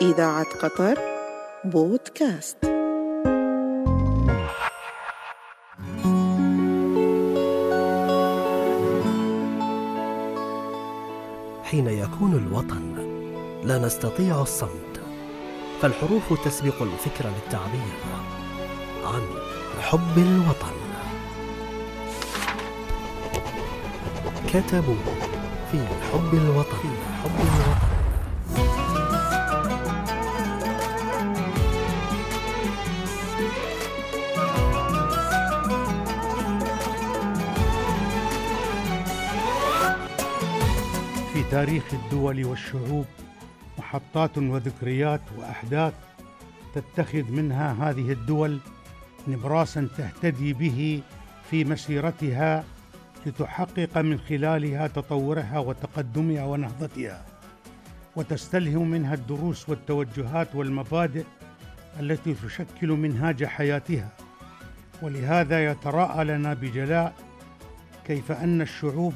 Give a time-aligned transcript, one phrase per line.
[0.00, 0.98] إذاعة قطر
[1.64, 2.56] بودكاست.
[11.64, 12.94] حين يكون الوطن
[13.64, 15.00] لا نستطيع الصمت
[15.82, 17.98] فالحروف تسبق الفكر للتعبير
[19.04, 19.22] عن
[19.80, 20.72] حب الوطن.
[24.48, 24.94] كتبوا
[25.72, 26.88] في حب الوطن.
[27.22, 27.91] حب الوطن.
[41.52, 43.06] تاريخ الدول والشعوب
[43.78, 45.94] محطات وذكريات وأحداث
[46.74, 48.58] تتخذ منها هذه الدول
[49.28, 51.02] نبراسا تهتدي به
[51.50, 52.64] في مسيرتها
[53.26, 57.24] لتحقق من خلالها تطورها وتقدمها ونهضتها
[58.16, 61.24] وتستلهم منها الدروس والتوجهات والمبادئ
[62.00, 64.08] التي تشكل منهاج حياتها.
[65.02, 67.14] ولهذا يتراءى لنا بجلاء
[68.06, 69.14] كيف أن الشعوب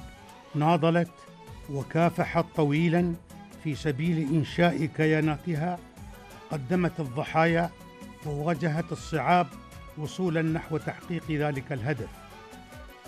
[0.54, 1.10] ناضلت
[1.72, 3.14] وكافحت طويلا
[3.64, 5.78] في سبيل إنشاء كياناتها
[6.50, 7.70] قدمت الضحايا
[8.26, 9.46] وواجهت الصعاب
[9.98, 12.08] وصولا نحو تحقيق ذلك الهدف.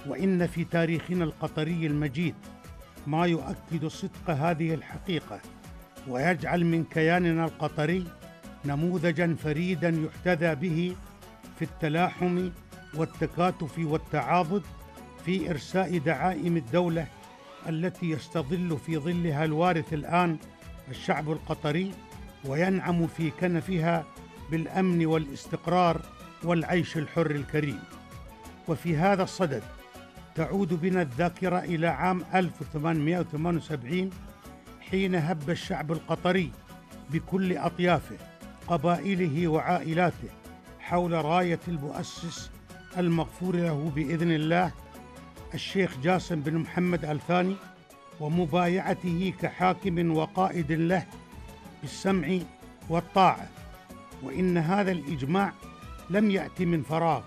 [0.06, 2.34] وإن في تاريخنا القطري المجيد
[3.06, 5.41] ما يؤكد صدق هذه الحقيقة
[6.09, 8.06] ويجعل من كياننا القطري
[8.65, 10.97] نموذجا فريدا يحتذى به
[11.59, 12.50] في التلاحم
[12.95, 14.62] والتكاتف والتعاضد
[15.25, 17.06] في إرساء دعائم الدولة
[17.69, 20.37] التي يستظل في ظلها الوارث الآن
[20.91, 21.92] الشعب القطري
[22.45, 24.05] وينعم في كنفها
[24.50, 26.00] بالأمن والاستقرار
[26.45, 27.81] والعيش الحر الكريم.
[28.69, 29.62] وفي هذا الصدد
[30.34, 34.11] تعود بنا الذاكرة إلى عام 1878
[34.91, 36.53] حين هب الشعب القطري
[37.11, 38.17] بكل أطيافه
[38.69, 40.28] قبائله وعائلاته
[40.81, 42.50] حول راية المؤسس
[42.98, 44.72] المغفور له بإذن الله
[45.54, 47.56] الشيخ جاسم بن محمد الثاني
[48.20, 51.06] ومبايعته كحاكم وقائد له
[51.82, 52.38] بالسمع
[52.88, 53.48] والطاعة
[54.22, 55.53] وإن هذا الإجماع
[56.10, 57.22] لم يأتي من فراغ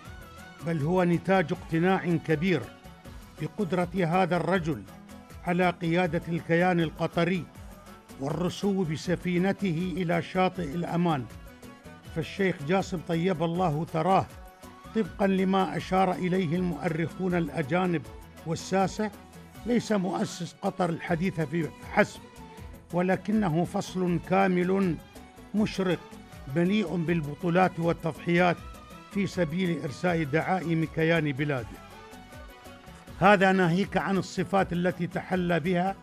[0.68, 2.62] بل هو نتاج اقتناع كبير
[3.42, 4.84] بقدرة هذا الرجل
[5.48, 7.46] على قيادة الكيان القطري
[8.20, 11.26] والرسو بسفينته إلى شاطئ الأمان.
[12.16, 14.26] فالشيخ جاسم طيب الله ثراه
[14.96, 18.02] طبقا لما أشار إليه المؤرخون الأجانب
[18.46, 19.12] والساسة
[19.66, 22.20] ليس مؤسس قطر الحديث في حسب
[22.94, 24.96] ولكنه فصل كامل
[25.56, 26.00] مشرق
[26.56, 28.58] مليء بالبطولات والتضحيات
[29.12, 31.68] في سبيل إرساء دعائم كيان بلاده.
[33.20, 35.96] هذا ناهيك عن الصفات التي تحلى بها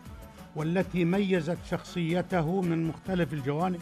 [0.55, 3.81] والتي ميزت شخصيته من مختلف الجوانب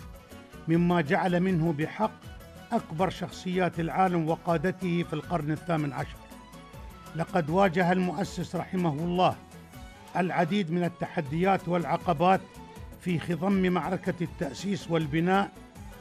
[0.68, 2.37] مما جعل منه بحق
[2.72, 6.18] أكبر شخصيات العالم وقادته في القرن الثامن عشر.
[7.16, 9.36] لقد واجه المؤسس رحمه الله
[10.18, 12.42] العديد من التحديات والعقبات
[13.02, 15.52] في خضم معركة التأسيس والبناء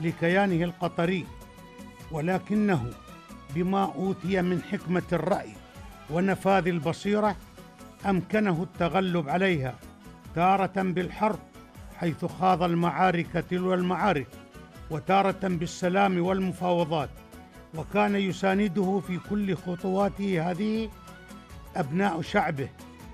[0.00, 1.26] لكيانه القطري
[2.12, 2.90] ولكنه
[3.54, 5.52] بما أوتي من حكمة الرأي
[6.10, 7.36] ونفاذ البصيرة
[8.06, 9.74] أمكنه التغلب عليها
[10.34, 11.38] تارة بالحرب
[11.96, 14.26] حيث خاض المعارك تلو المعارك.
[14.90, 17.10] وتارة بالسلام والمفاوضات
[17.74, 20.88] وكان يسانده في كل خطواته هذه
[21.76, 22.68] أبناء شعبه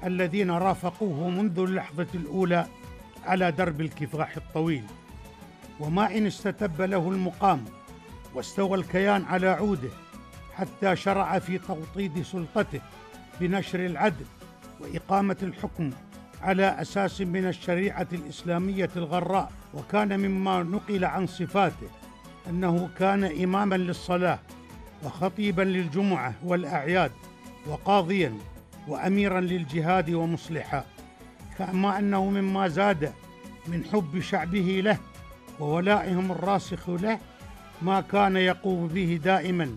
[0.04, 2.66] الذين رافقوه منذ اللحظة الأولى
[3.24, 4.84] على درب الكفاح الطويل.
[5.80, 7.64] وما إن استتب له المقام
[8.34, 9.88] واستوى الكيان على عوده
[10.54, 12.80] حتى شرع في توطيد سلطته
[13.40, 14.24] بنشر العدل
[14.80, 15.90] وإقامة الحكم
[16.42, 21.88] على أساس من الشريعة الإسلامية الغراء وكان مما نقل عن صفاته
[22.50, 24.38] أنه كان إماما للصلاة
[25.04, 27.12] وخطيبا للجمعة والأعياد
[27.66, 28.34] وقاضيا
[28.88, 30.84] وأميرا للجهاد ومصلحا
[31.58, 33.12] كما أنه مما زاد
[33.66, 34.98] من حب شعبه له
[35.60, 37.18] وولائهم الراسخ له
[37.82, 39.76] ما كان يقوم به دائما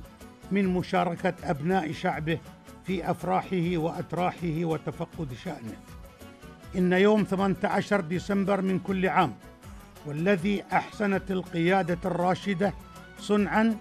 [0.51, 2.39] من مشاركة أبناء شعبه
[2.85, 5.77] في أفراحه وأتراحه وتفقد شأنه.
[6.77, 9.33] إن يوم 18 ديسمبر من كل عام
[10.05, 12.73] والذي أحسنت القيادة الراشدة
[13.19, 13.77] صنعا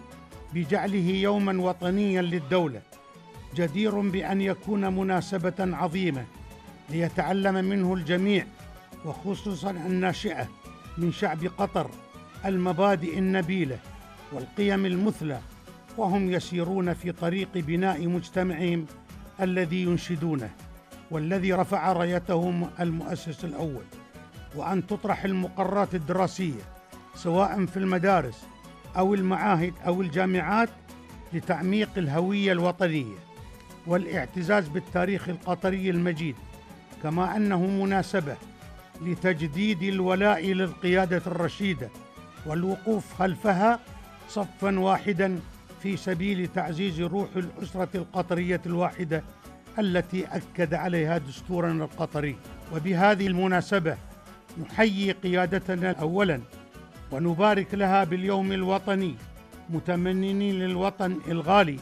[0.55, 2.83] بجعله يوما وطنيا للدولة
[3.57, 6.25] جدير بأن يكون مناسبة عظيمة
[6.91, 8.47] ليتعلم منه الجميع
[9.05, 10.49] وخصوصا الناشئة
[10.99, 11.91] من شعب قطر
[12.45, 13.79] المبادئ النبيلة
[14.33, 15.41] والقيم المثلى
[15.97, 18.87] وهم يسيرون في طريق بناء مجتمعهم
[19.41, 20.51] الذي ينشدونه.
[21.15, 23.85] والذي رفع رايته المؤسس الأول
[24.55, 26.63] وأن تطرح المقررات الدراسية
[27.15, 28.47] سواء في المدارس
[28.97, 30.69] أو المعاهد أو الجامعات
[31.33, 33.15] لتعميق الهوية الوطنية
[33.87, 36.37] والاعتزاز بالتاريخ القطري المجيد
[37.03, 38.37] كما أنه مناسبة
[39.03, 41.89] لتجديد الولاء للقيادة الرشيدة
[42.47, 43.81] والوقوف خلفها
[44.29, 45.41] صفا واحدا
[45.83, 49.25] في سبيل تعزيز روح الأسرة القطرية الواحدة
[49.79, 52.37] التي أكد عليها دستورنا القطري.
[52.75, 53.97] وبهذه المناسبة
[54.61, 56.41] نحيي قيادتنا أولا
[57.13, 59.15] ونبارك لها باليوم الوطني
[59.71, 61.79] متمنين للوطن الغالي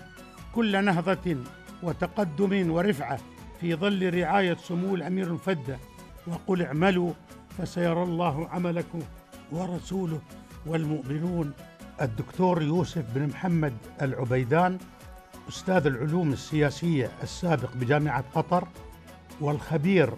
[0.54, 1.36] كل نهضة
[1.82, 3.18] وتقدم ورفعة
[3.60, 5.78] في ظل رعاية سمو الأمير الفدة.
[6.26, 7.12] وقل اعملوا
[7.58, 9.00] فسيرى الله عملكم
[9.52, 10.20] ورسوله.
[10.66, 11.52] والمؤمنون
[12.02, 13.72] الدكتور يوسف بن محمد
[14.02, 14.78] العبيدان
[15.48, 18.68] أستاذ العلوم السياسية السابق بجامعة قطر
[19.40, 20.14] والخبير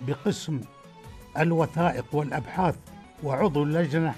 [0.00, 0.60] بقسم
[1.38, 2.76] الوثائق والأبحاث
[3.24, 4.14] وعضو اللجنة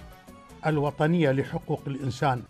[0.67, 2.43] الوطنية لحقوق الإنسان.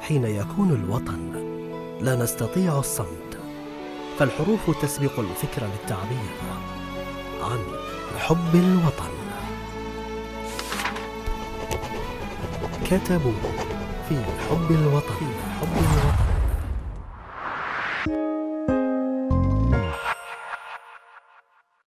[0.00, 1.32] حين يكون الوطن
[2.00, 3.38] لا نستطيع الصمت
[4.18, 6.30] فالحروف تسبق الفكر للتعبير
[7.42, 7.58] عن
[8.18, 9.13] حب الوطن.
[12.98, 13.32] كتبوا
[14.08, 14.16] في
[14.50, 15.26] حب الوطن.
[15.60, 16.13] حب الوطن.